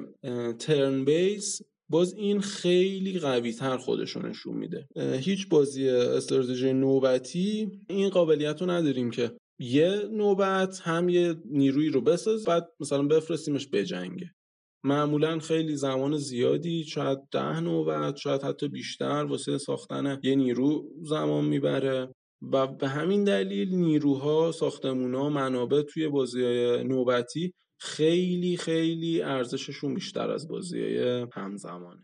ترن 0.60 1.06
بیس 1.06 1.62
باز 1.89 2.13
این 2.13 2.41
خیلی 2.41 3.20
قوی 3.20 3.53
تر 3.53 3.79
نشون 4.24 4.58
میده. 4.58 4.88
هیچ 4.98 5.50
بازی 5.50 5.89
استراتژی 5.89 6.74
نوبتی 6.74 7.72
این 7.89 8.10
قابلیت 8.10 8.62
رو 8.62 8.72
نداریم 8.72 9.12
که. 9.12 9.32
یه 9.60 10.01
نوبت 10.12 10.79
هم 10.84 11.10
یه 11.10 11.36
نیروی 11.46 11.89
رو 11.89 12.01
بساز 12.01 12.46
بعد 12.46 12.70
مثلا 12.79 13.03
بفرستیمش 13.03 13.67
بجنگه 13.74 14.32
معمولا 14.84 15.39
خیلی 15.39 15.75
زمان 15.75 16.17
زیادی 16.17 16.84
شاید 16.84 17.20
ده 17.32 17.60
نوبت 17.60 18.15
شاید 18.15 18.41
حتی 18.44 18.67
بیشتر 18.67 19.25
واسه 19.29 19.58
ساختن 19.58 20.20
یه 20.24 20.36
نیرو 20.36 20.89
زمان 21.03 21.46
می‌بره. 21.46 22.13
و 22.41 22.67
به 22.67 22.88
همین 22.88 23.24
دلیل 23.24 23.75
نیروها 23.75 24.51
ساختمونا 24.51 25.29
منابع 25.29 25.82
توی 25.82 26.08
بازی 26.08 26.41
نوبتی 26.84 27.53
خیلی 27.78 28.58
خیلی 28.58 29.22
ارزششون 29.22 29.94
بیشتر 29.94 30.32
از 30.32 30.48
بازی 30.48 30.98
همزمانه. 31.34 32.04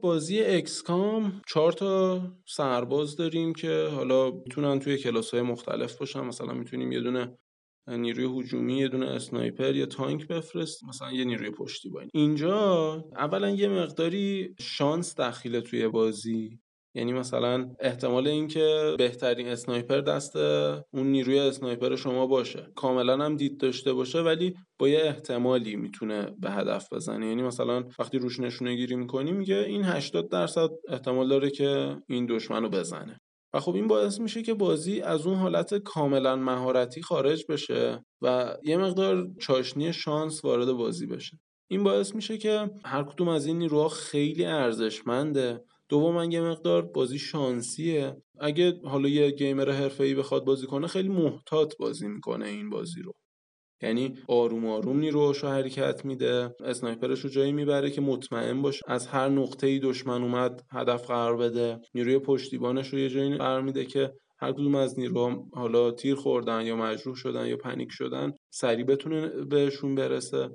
بازی 0.00 0.40
اکسکام 0.40 1.42
چهار 1.48 1.72
تا 1.72 2.20
سرباز 2.46 3.16
داریم 3.16 3.52
که 3.52 3.88
حالا 3.94 4.30
می‌تونن 4.30 4.78
توی 4.78 4.98
کلاس 4.98 5.30
های 5.30 5.42
مختلف 5.42 5.98
باشن. 5.98 6.20
مثلا 6.20 6.54
می‌تونیم 6.54 6.92
یه 6.92 7.00
دونه 7.00 7.38
نیروی 7.88 8.40
هجومی 8.40 8.78
یه 8.78 8.88
دونه 8.88 9.06
sniper 9.06 9.74
یا 9.76 9.86
تانک 9.86 10.26
بفرست. 10.26 10.84
مثلا 10.84 11.12
یه 11.12 11.24
نیروی 11.24 11.50
پشتیبانی. 11.50 12.10
اینجا 12.14 13.04
اولا 13.16 13.50
یه 13.50 13.68
مقداری 13.68 14.54
شانس 14.60 15.20
دخیله 15.20 15.60
توی 15.60 15.88
بازی. 15.88 16.58
یعنی 16.94 17.12
مثلا 17.12 17.70
احتمال 17.80 18.26
اینکه 18.26 18.94
بهترین 18.98 19.48
sniper 19.48 20.00
دست 20.00 20.36
اون 20.36 21.06
نیروی 21.06 21.38
sniper 21.38 21.96
شما 21.96 22.26
باشه. 22.26 22.72
کاملا 22.74 23.24
هم 23.24 23.36
دید 23.36 23.60
داشته 23.60 23.92
باشه 23.92 24.20
ولی 24.20 24.54
با 24.78 24.88
یه 24.88 25.00
احتمالی 25.04 25.76
می‌تونه 25.76 26.34
به 26.38 26.50
هدف 26.50 26.92
بزنه. 26.92 27.26
یعنی 27.26 27.42
مثلا 27.42 27.84
وقتی 27.98 28.18
روش 28.18 28.40
نشونه 28.40 28.74
گیری 28.74 28.96
می‌کنی 28.96 29.32
میگه 29.32 29.56
این 29.56 29.84
80 29.84 30.28
درصد 30.30 30.68
احتمال 30.88 31.28
داره 31.28 31.50
که 31.50 31.96
این 32.08 32.26
دشمن 32.26 32.62
رو 32.62 32.68
بزنه. 32.68 33.20
و 33.54 33.60
خب 33.60 33.74
این 33.74 33.86
باعث 33.86 34.20
میشه 34.20 34.42
که 34.42 34.54
بازی 34.54 35.00
از 35.00 35.26
اون 35.26 35.36
حالت 35.36 35.74
کاملا 35.74 36.36
مهارتی 36.36 37.02
خارج 37.02 37.44
بشه 37.48 38.04
و 38.22 38.56
یه 38.64 38.76
مقدار 38.76 39.28
چاشنی 39.40 39.92
شانس 39.92 40.44
وارد 40.44 40.72
بازی 40.72 41.06
بشه. 41.06 41.38
این 41.70 41.84
باعث 41.84 42.14
میشه 42.14 42.38
که 42.38 42.70
هر 42.84 43.02
کدوم 43.02 43.28
از 43.28 43.46
این 43.46 43.58
نیروها 43.58 43.88
خیلی 43.88 44.44
ارزشمنده. 44.44 45.64
دوم 45.90 46.30
یه 46.30 46.40
مقدار 46.40 46.82
بازی 46.82 47.18
شانسیه. 47.18 48.16
اگه 48.40 48.80
حالا 48.84 49.08
یه 49.08 49.30
گیمر 49.30 49.70
حرفه‌ای 49.70 50.14
بخواد 50.14 50.44
بازی 50.44 50.66
کنه 50.66 50.86
خیلی 50.86 51.08
محتاط 51.08 51.74
بازی 51.78 52.08
می‌کنه 52.08 52.46
این 52.46 52.70
بازی 52.70 53.02
رو. 53.02 53.12
یعنی 53.82 54.14
آروم 54.28 54.66
آروم 54.66 54.98
نیروهاشو 55.00 55.48
حرکت 55.48 56.04
میده 56.04 56.54
اسنایپرش 56.64 57.20
رو 57.20 57.30
جایی 57.30 57.52
می‌بره 57.52 57.90
که 57.90 58.00
مطمئن 58.00 58.62
باشه 58.62 58.80
از 58.86 59.06
هر 59.06 59.28
نقطه 59.28 59.66
ای 59.66 59.78
دشمن 59.78 60.22
اومد 60.22 60.62
هدف 60.72 61.06
قرار 61.06 61.36
بده. 61.36 61.80
نیروی 61.94 62.18
پشتیبانش 62.18 62.88
رو 62.88 62.98
یه 62.98 63.08
جایی 63.08 63.36
قرار 63.36 63.62
میده 63.62 63.84
که 63.84 64.12
هر 64.38 64.52
کدوم 64.52 64.74
از 64.74 64.98
نیروها 64.98 65.46
حالا 65.54 65.90
تیر 65.90 66.14
خوردن 66.14 66.66
یا 66.66 66.76
مجروح 66.76 67.16
شدن 67.16 67.46
یا 67.46 67.56
panic 67.56 67.88
شدن 67.92 68.32
سریع 68.50 68.84
بتونه 68.84 69.28
بهشون 69.28 69.94
برسه. 69.94 70.50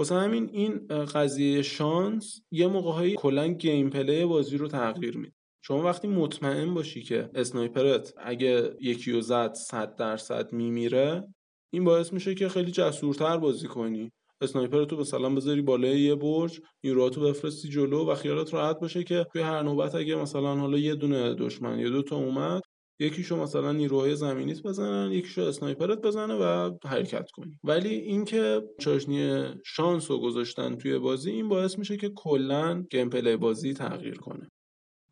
واسه 0.00 0.14
همین 0.14 0.50
این 0.52 0.86
قضیه 0.88 1.62
شانس 1.62 2.42
یه 2.50 2.66
موقعهایی 2.66 3.14
کلا 3.14 3.48
gameplay 3.48 4.24
بازی 4.24 4.56
رو 4.56 4.68
تغییر 4.68 5.16
میده. 5.16 5.34
شما 5.62 5.82
وقتی 5.82 6.08
مطمئن 6.08 6.74
باشی 6.74 7.02
که 7.02 7.30
sniper 7.34 8.03
ت 8.03 8.14
اگه 8.16 8.76
یکی 8.80 9.12
رو 9.12 9.20
زد 9.20 9.54
100 9.54 9.96
درصد 9.96 10.52
میمیره 10.52 11.28
این 11.72 11.84
باعث 11.84 12.12
میشه 12.12 12.34
که 12.34 12.48
خیلی 12.48 12.70
جسورتر 12.70 13.36
بازی 13.36 13.66
کنی. 13.66 14.12
sniper 14.40 14.84
تو 14.84 14.96
مثلا 14.96 15.30
بذاری 15.30 15.62
بالای 15.62 16.00
یه 16.00 16.14
برج 16.14 16.60
نیروهاتو 16.84 17.20
بفرستی 17.20 17.68
جلو 17.68 18.10
و 18.10 18.14
خیالت 18.14 18.54
راحت 18.54 18.80
باشه 18.80 19.04
که 19.04 19.26
توی 19.32 19.42
هر 19.42 19.62
نوبت 19.62 19.94
اگه 19.94 20.16
مثلا 20.16 20.56
حالا 20.56 20.78
یه 20.78 20.94
دونه 20.94 21.34
دشمن 21.34 21.78
یا 21.78 21.90
دو 21.90 22.02
تا 22.02 22.16
اومد 22.16 22.62
یکیشو 23.00 23.36
مثلا 23.36 23.72
نیروهای 23.72 24.16
زمینیت 24.16 24.62
بزنن 24.62 25.12
یکیشو 25.12 25.42
sniper 25.42 25.92
ت 25.92 26.00
بزنه 26.00 26.34
و 26.34 26.72
حرکت 26.84 27.30
کنی 27.30 27.58
ولی 27.64 27.94
اینکه 27.94 28.62
چاشنی 28.80 29.44
شانس 29.64 30.10
رو 30.10 30.20
گذاشتن 30.20 30.76
توی 30.76 30.98
بازی 30.98 31.30
این 31.30 31.48
باعث 31.48 31.78
میشه 31.78 31.96
که 31.96 32.08
کلا 32.08 32.84
gameplay 32.90 33.36
بازی 33.36 33.74
تغییر 33.74 34.18
کنه. 34.18 34.48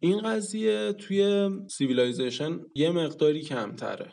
این 0.00 0.18
قضیه 0.18 0.92
توی 0.92 1.50
سیویلایزیشن 1.71 2.61
یه 2.75 2.90
مقداری 2.90 3.42
کمتره. 3.42 4.12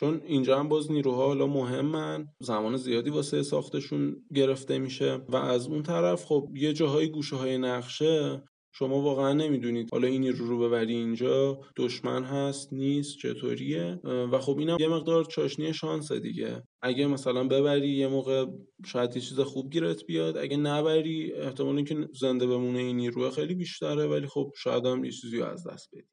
چون 0.00 0.22
اینجا 0.24 0.58
هم 0.58 0.68
باز 0.68 0.92
نیروها 0.92 1.26
حالا 1.26 1.46
مهمن 1.46 2.26
زمان 2.38 2.76
زیادی 2.76 3.10
واسه 3.10 3.42
ساختشون 3.42 4.16
گرفته 4.34 4.78
میشه 4.78 5.20
و 5.28 5.36
از 5.36 5.66
اون 5.66 5.82
طرف 5.82 6.24
خب 6.24 6.48
یه 6.54 6.72
جاهای 6.72 7.10
گوشه 7.10 7.36
های 7.36 7.58
نقشه 7.58 8.42
شما 8.72 9.00
واقعا 9.00 9.32
نمی‌دونید. 9.32 9.88
حالا 9.92 10.08
این 10.08 10.36
رو 10.36 10.46
رو 10.46 10.58
ببری 10.58 10.94
اینجا 10.94 11.60
دشمن 11.76 12.24
هست 12.24 12.72
نیست 12.72 13.18
چطوریه؟ 13.18 14.00
و 14.04 14.38
خب 14.38 14.58
اینم 14.58 14.76
یه 14.80 14.88
مقدار 14.88 15.24
چاشنی 15.24 15.74
شانس 15.74 16.12
دیگه. 16.12 16.62
اگه 16.82 17.06
مثلا 17.06 17.44
ببری 17.44 17.88
یه 17.88 18.08
موقع 18.08 18.46
شاید 18.86 19.16
یه 19.16 19.22
چیز 19.22 19.40
خوب 19.40 19.70
گیرت 19.70 20.06
بیاد. 20.06 20.36
اگه 20.36 20.56
نبری 20.56 21.32
احتمال 21.32 21.76
اینکه 21.76 22.08
زنده 22.20 22.46
بمونه 22.46 22.78
این 22.78 22.96
نیروه 22.96 23.30
خیلی 23.30 23.54
بیشتره 23.54 24.06
ولی 24.06 24.26
خب 24.26 24.52
شاید 24.56 24.86
هم 24.86 25.04
یه 25.04 25.10
چیزی 25.10 25.42
از 25.42 25.66
دست 25.66 25.88
بدی. 25.92 26.08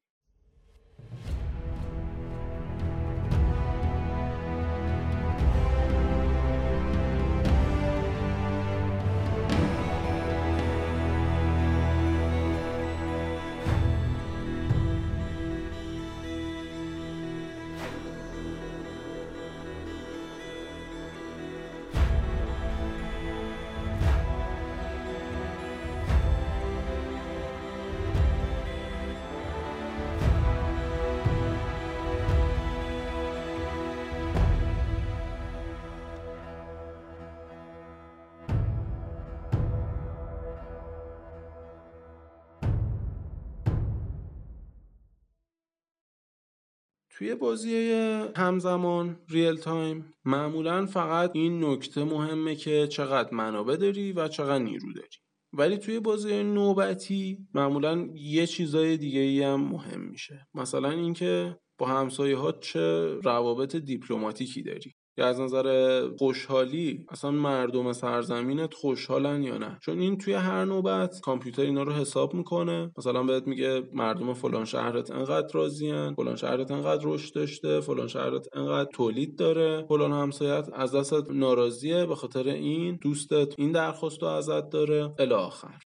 توی 47.18 47.36
بازی 47.36 47.92
همزمان 48.36 49.20
real 49.30 49.56
time 49.56 50.14
معمولا 50.26 50.86
فقط 50.86 51.32
این 51.34 51.64
نکته 51.64 52.04
مهمه 52.04 52.56
که 52.56 52.88
چقدر 52.88 53.34
منابع 53.34 53.76
داری 53.76 54.14
و 54.14 54.28
چقدر 54.28 54.64
نیرو 54.64 54.94
داری. 54.94 55.18
ولی 55.54 55.78
توی 55.78 56.00
بازی 56.00 56.44
نوبتی 56.44 57.48
معمولا 57.54 58.08
یه 58.16 58.48
چیزای 58.48 58.98
دیگه 58.98 59.20
ای 59.20 59.44
هم 59.44 59.62
مهم 59.62 60.02
میشه. 60.02 60.48
مثلا 60.54 60.90
اینکه 60.90 61.60
با 61.78 61.88
همسایه 61.88 62.38
ها 62.38 62.52
چه 62.52 63.14
روابط 63.24 63.76
دیپلماتیکی 63.76 64.62
داری. 64.62 64.96
یا 65.18 65.28
از 65.28 65.40
نظر 65.40 66.08
خوشحالی 66.18 67.06
اصلا 67.10 67.32
مردم 67.32 67.94
سرزمینت 67.94 68.74
خوشحالن 68.74 69.44
یا 69.44 69.58
نه؟ 69.58 69.78
چون 69.82 70.00
این 70.00 70.18
توی 70.18 70.34
هر 70.34 70.66
نوبت 70.66 71.20
کامپیوتر 71.20 71.62
اینا 71.62 71.84
رو 71.84 71.92
حساب 71.92 72.34
می‌کنه. 72.34 72.92
مثلا 72.98 73.24
بهت 73.24 73.48
میگه 73.48 73.84
مردم 73.94 74.34
فلان 74.34 74.66
شهرت 74.66 75.12
انقدر 75.12 75.50
راضیان 75.54 76.16
فلان 76.16 76.36
شهرت 76.36 76.72
انقدر 76.72 77.02
رشد 77.06 77.36
داشته 77.36 77.80
فلان 77.80 78.08
شهرت 78.08 78.48
انقدر 78.54 78.90
تولید 78.94 79.36
داره 79.36 79.86
فلان 79.90 80.12
همسایت 80.12 80.70
از 80.74 80.96
دستت 80.96 81.32
ناراضیه 81.32 82.06
به 82.06 82.16
خاطر 82.16 82.48
این 82.48 83.00
دوستت 83.02 83.54
این 83.58 83.72
درخواست 83.72 84.22
رو 84.22 84.28
ازت 84.28 84.70
داره. 84.70 85.14
الی 85.20 85.34
آخر. 85.34 85.80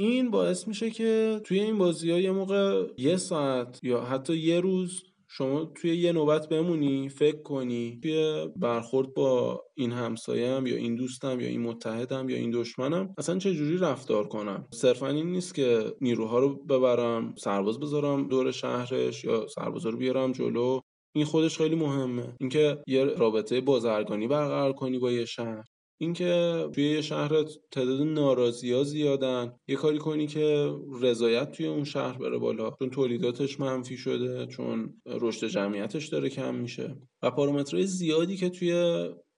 این 0.00 0.30
باعث 0.30 0.68
میشه 0.68 0.90
که 0.90 1.40
توی 1.44 1.60
این 1.60 1.78
بازی 1.78 2.10
ها 2.10 2.18
یه 2.18 2.30
موقع 2.30 2.86
یه 2.98 3.16
ساعت 3.16 3.80
یا 3.82 4.00
حتی 4.00 4.36
یه 4.36 4.60
روز 4.60 5.02
شما 5.30 5.64
توی 5.64 5.96
یه 5.96 6.12
نوبت 6.12 6.48
بمونی 6.48 7.08
فکر 7.08 7.42
کنی 7.42 7.98
توی 8.02 8.48
برخورد 8.56 9.14
با 9.14 9.62
این 9.74 9.92
همسایم 9.92 10.66
یا 10.66 10.76
این 10.76 10.94
دوستم 10.94 11.40
یا 11.40 11.48
این 11.48 11.62
متحدم 11.62 12.28
یا 12.28 12.36
این 12.36 12.50
دشمنم 12.50 13.14
اصلا 13.18 13.38
چه 13.38 13.54
جوری 13.54 13.76
رفتار 13.76 14.28
کنم؟ 14.28 14.66
صرفا 14.72 15.08
این 15.08 15.32
نیست 15.32 15.54
که 15.54 15.92
نیروها 16.00 16.38
رو 16.38 16.64
ببرم 16.64 17.34
سرباز 17.38 17.80
بذارم 17.80 18.28
دور 18.28 18.50
شهرش 18.50 19.24
یا 19.24 19.46
سربازا 19.46 19.88
رو 19.88 19.98
بیارم 19.98 20.32
جلو. 20.32 20.80
این 21.14 21.24
خودش 21.24 21.58
خیلی 21.58 21.76
مهمه. 21.76 22.36
اینکه 22.40 22.82
یه 22.86 23.04
رابطه 23.04 23.60
بازرگانی 23.60 24.28
برقرار 24.28 24.72
کنی 24.72 24.98
با 24.98 25.12
یه 25.12 25.24
شهر. 25.24 25.64
اینکه 25.98 26.64
توی 26.74 26.84
یه 26.84 27.00
شهر 27.00 27.42
تعداد 27.70 28.00
ناراضی 28.02 28.72
ها 28.72 28.82
زیادن 28.82 29.52
یه 29.68 29.76
کاری 29.76 29.98
کنی 29.98 30.26
که 30.26 30.72
رضایت 31.00 31.52
توی 31.52 31.66
اون 31.66 31.84
شهر 31.84 32.18
بره 32.18 32.38
بالا. 32.38 32.70
چون 32.78 32.90
تولیداتش 32.90 33.60
منفی 33.60 33.96
شده 33.96 34.46
چون 34.46 34.94
رشد 35.06 35.46
جمعیتش 35.46 36.06
داره 36.06 36.28
کم 36.28 36.54
میشه. 36.54 36.96
و 37.22 37.30
پارامترهای 37.30 37.86
زیادی 37.86 38.36
که 38.36 38.48
توی 38.48 38.72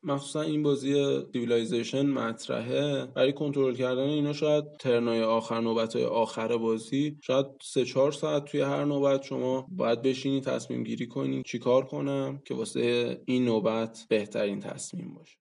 مخصوصا 0.03 0.41
این 0.41 0.63
بازی 0.63 1.21
Civilization 1.33 2.07
مطرحه 2.07 3.07
برای 3.07 3.33
کنترل 3.33 3.75
کردن 3.75 4.03
اینا 4.03 4.33
شاید 4.33 4.65
turn 4.81 5.14
ای 5.14 5.23
آخر 5.23 5.61
نوبت 5.61 5.97
های 5.97 6.05
آخر 6.05 6.57
بازی 6.57 7.19
شاید 7.23 7.47
سه 7.63 7.85
چهار 7.85 8.13
ساعت 8.13 8.45
توی 8.45 8.61
هر 8.61 8.85
نوبت. 8.85 9.23
شما 9.23 9.67
باید 9.71 10.03
بشینی 10.03 10.41
تصمیم 10.41 10.85
گیری 10.85 11.07
کنی 11.07 11.43
چیکار 11.47 11.87
کنم 11.87 12.43
که 12.45 12.55
واسه 12.55 13.21
این 13.25 13.45
نوبت 13.45 14.07
بهترین 14.09 14.61
تصمیم 14.61 15.15
باشه. 15.15 15.40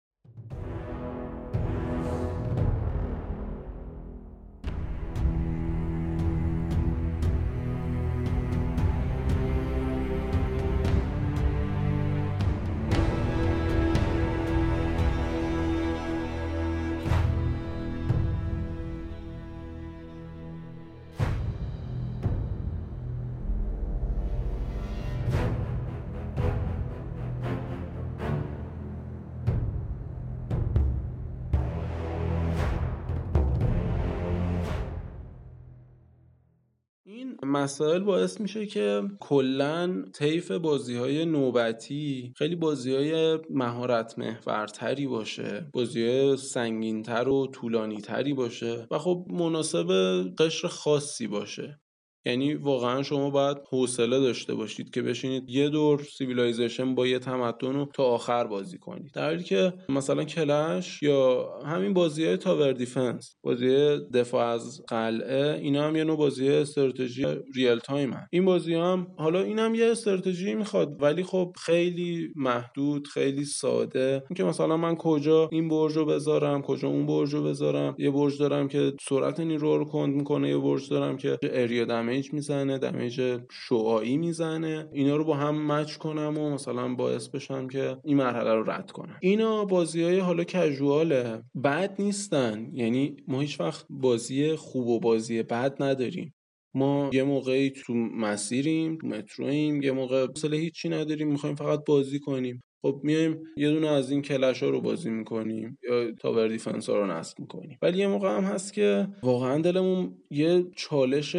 مسائل 37.66 38.02
باعث 38.02 38.40
میشه 38.40 38.66
که 38.66 39.02
کلا 39.20 40.04
طیف 40.14 40.50
بازی 40.50 40.96
های 40.96 41.24
نوبتی 41.24 42.32
خیلی 42.36 42.56
بازی 42.56 42.94
های 42.94 43.38
مهارت 43.50 44.18
محورتری 44.18 45.06
باشه 45.06 45.66
بازی 45.72 46.06
های 46.06 46.36
سنگینتر 46.36 47.28
و 47.28 47.46
طولانی 47.46 48.00
تری 48.00 48.34
باشه 48.34 48.86
و 48.90 48.98
خب 48.98 49.26
مناسب 49.30 49.90
قشر 50.38 50.68
خاصی 50.68 51.26
باشه. 51.26 51.80
یعنی 52.26 52.54
واقعا 52.54 53.02
شما 53.02 53.30
باید 53.30 53.56
حوصله 53.70 54.20
داشته 54.20 54.54
باشید 54.54 54.90
که 54.90 55.02
بشینید 55.02 55.50
یه 55.50 55.68
دور 55.68 56.02
Civilization 56.18 56.94
با 56.94 57.06
یه 57.06 57.18
تمدن 57.18 57.74
رو 57.74 57.88
تا 57.94 58.04
آخر 58.04 58.44
بازی 58.44 58.78
کنید. 58.78 59.10
در 59.14 59.24
حالی 59.24 59.44
که 59.44 59.72
مثلا 59.88 60.24
Clash 60.24 61.02
یا 61.02 61.48
همین 61.66 61.94
بازی 61.94 62.24
های 62.26 62.36
tower 62.36 62.72
defense 62.72 63.36
بازی 63.42 63.96
دفاع 64.14 64.46
از 64.46 64.82
قلعه 64.88 65.58
اینا 65.58 65.86
هم 65.88 65.96
یه 65.96 66.04
نوع 66.04 66.16
بازی 66.16 66.48
استراتژی 66.48 67.26
real 67.54 67.78
time 67.78 68.12
هم. 68.12 68.26
این 68.32 68.44
بازی 68.44 68.74
هم 68.74 69.06
حالا 69.18 69.42
این 69.42 69.58
هم 69.58 69.74
یه 69.74 69.86
استراتژی 69.86 70.54
می‌خواد 70.54 71.02
ولی 71.02 71.22
خب 71.22 71.52
خیلی 71.64 72.28
محدود 72.36 73.08
خیلی 73.08 73.44
ساده. 73.44 74.22
اینکه 74.30 74.44
مثلا 74.44 74.76
من 74.76 74.94
کجا 74.94 75.48
این 75.52 75.68
برج 75.68 75.96
رو 75.96 76.04
بذارم 76.04 76.62
کجا 76.62 76.88
اون 76.88 77.06
برج 77.06 77.34
رو 77.34 77.42
بذارم. 77.42 77.94
یه 77.98 78.10
برج 78.10 78.38
دارم 78.38 78.68
که 78.68 78.92
سرعت 79.08 79.40
نیرو 79.40 79.78
رو 79.78 79.84
کند 79.84 80.14
می‌کنه 80.14 80.48
یه 80.48 80.58
برج 80.58 80.88
دارم 80.88 81.16
که 81.16 81.38
area 81.42 81.84
damage 82.16 82.32
می‌زنه 82.32 82.78
damage 82.78 83.40
شعاعی 83.50 84.16
می‌زنه. 84.16 84.88
اینا 84.92 85.16
رو 85.16 85.24
با 85.24 85.36
هم 85.36 85.72
match 85.72 85.96
کنم 85.96 86.38
و 86.38 86.50
مثلا 86.50 86.94
باعث 86.94 87.28
بشم 87.28 87.68
که 87.68 87.96
این 88.04 88.16
مرحله 88.16 88.54
رو 88.54 88.70
رد 88.70 88.90
کنم. 88.90 89.16
اینا 89.20 89.64
بازی 89.64 90.02
های 90.02 90.18
حالا 90.18 90.44
casual 90.44 91.28
ه 91.28 91.42
بد 91.64 91.94
نیستن. 91.98 92.70
یعنی 92.72 93.16
ما 93.28 93.40
هیچ 93.40 93.60
وقت 93.60 93.86
بازی 93.90 94.56
خوب 94.56 94.86
و 94.86 95.00
بازی 95.00 95.42
بد 95.42 95.82
نداریم. 95.82 96.34
ما 96.74 97.10
یه 97.12 97.22
موقعی 97.22 97.70
تو 97.70 97.94
مسیریم 97.94 98.98
تو 98.98 99.06
مترویم 99.06 99.82
یه 99.82 99.92
موقع 99.92 100.26
مثلا 100.36 100.56
هیچی 100.56 100.88
نداریم. 100.88 101.28
می‌خوایم 101.28 101.56
فقط 101.56 101.80
بازی 101.86 102.20
کنیم. 102.20 102.62
خب 102.82 103.00
میایم 103.02 103.42
یه 103.56 103.70
دونه 103.70 103.88
از 103.88 104.10
این 104.10 104.22
Clash 104.22 104.62
ها 104.62 104.68
رو 104.68 104.80
بازی 104.80 105.10
می‌کنیم 105.10 105.78
یا 105.90 106.12
tower 106.12 106.48
defense 106.48 106.90
ها 106.90 106.96
رو 106.96 107.06
نصب 107.06 107.40
می‌کنیم. 107.40 107.78
ولی 107.82 107.98
یه 107.98 108.06
موقع 108.06 108.36
هم 108.36 108.44
هست 108.44 108.72
که 108.72 109.08
واقعا 109.22 109.62
دلمون 109.62 110.16
یه 110.30 110.64
چالش 110.76 111.36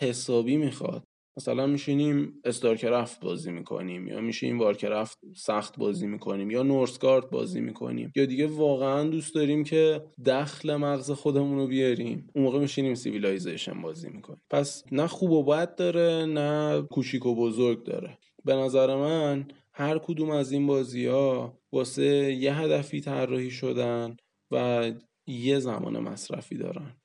حسابی 0.00 0.56
می‌خواد. 0.56 1.02
مثلا 1.36 1.66
میشینیم 1.66 2.32
StarCraft 2.44 3.20
بازی 3.20 3.52
می‌کنیم 3.52 4.08
یا 4.08 4.20
میشینیم 4.20 4.58
Warcraft 4.58 5.18
سخت 5.36 5.78
بازی 5.78 6.06
می‌کنیم 6.06 6.50
یا 6.50 6.62
Northgard 6.62 7.30
بازی 7.30 7.60
می‌کنیم. 7.60 8.12
یا 8.16 8.26
دیگه 8.26 8.46
واقعا 8.46 9.04
دوست 9.04 9.34
داریم 9.34 9.64
که 9.64 10.04
دخل 10.26 10.76
مغز 10.76 11.10
خودمون 11.10 11.58
رو 11.58 11.66
بیاریم. 11.66 12.28
اون 12.34 12.44
موقع 12.44 12.58
میشینیم 12.58 12.94
Civilization 12.94 13.82
بازی 13.82 14.08
می‌کنیم. 14.08 14.42
پس 14.50 14.84
نه 14.92 15.06
خوب 15.06 15.30
و 15.30 15.44
بد 15.44 15.74
داره 15.74 16.26
نه 16.26 16.82
کوچیک 16.82 17.26
و 17.26 17.34
بزرگ 17.34 17.84
داره. 17.84 18.18
به 18.44 18.54
نظر 18.54 18.96
من 18.96 19.46
هر 19.76 19.98
کدوم 19.98 20.30
از 20.30 20.52
این 20.52 20.66
بازی 20.66 21.06
ها 21.06 21.58
واسه 21.72 22.04
یه 22.32 22.54
هدفی 22.54 23.00
طراحی 23.00 23.50
شدن 23.50 24.16
و 24.50 24.92
یه 25.26 25.58
زمان 25.58 25.98
مصرفی 25.98 26.56
دارن. 26.56 26.96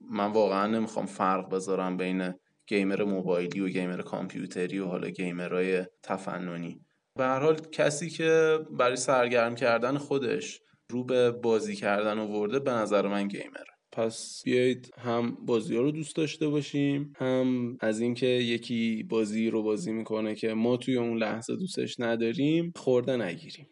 من 0.00 0.32
واقعا 0.32 0.66
نمی‌خوام 0.66 1.06
فرق 1.06 1.54
بذارم 1.54 1.96
بین 1.96 2.34
گیمر 2.66 3.04
موبایلی 3.04 3.60
و 3.60 3.68
گیمر 3.68 4.02
کامپیوتری 4.02 4.78
و 4.78 4.86
حالا 4.86 5.08
گیمرهای 5.08 5.84
تفننی. 6.02 6.80
به 7.16 7.24
هر 7.24 7.40
حال 7.40 7.56
کسی 7.56 8.10
که 8.10 8.58
برای 8.70 8.96
سرگرم 8.96 9.54
کردن 9.54 9.98
خودش 9.98 10.60
رو 10.90 11.04
به 11.04 11.30
بازی 11.30 11.76
کردن 11.76 12.18
ورده 12.18 12.58
به 12.58 12.70
نظر 12.70 13.08
من 13.08 13.28
گیمره. 13.28 13.73
پس 13.94 14.42
بیایید 14.44 14.94
هم 14.98 15.38
بازی 15.46 15.76
ها 15.76 15.82
رو 15.82 15.90
دوست 15.90 16.16
داشته 16.16 16.48
باشیم 16.48 17.12
هم 17.16 17.76
از 17.80 18.00
اینکه 18.00 18.26
یکی 18.26 19.02
بازی 19.02 19.50
رو 19.50 19.62
بازی 19.62 19.92
می‌کنه 19.92 20.34
که 20.34 20.54
ما 20.54 20.76
توی 20.76 20.96
اون 20.96 21.18
لحظه 21.18 21.56
دوستش 21.56 22.00
نداریم 22.00 22.72
خورده 22.76 23.16
نگیریم. 23.16 23.66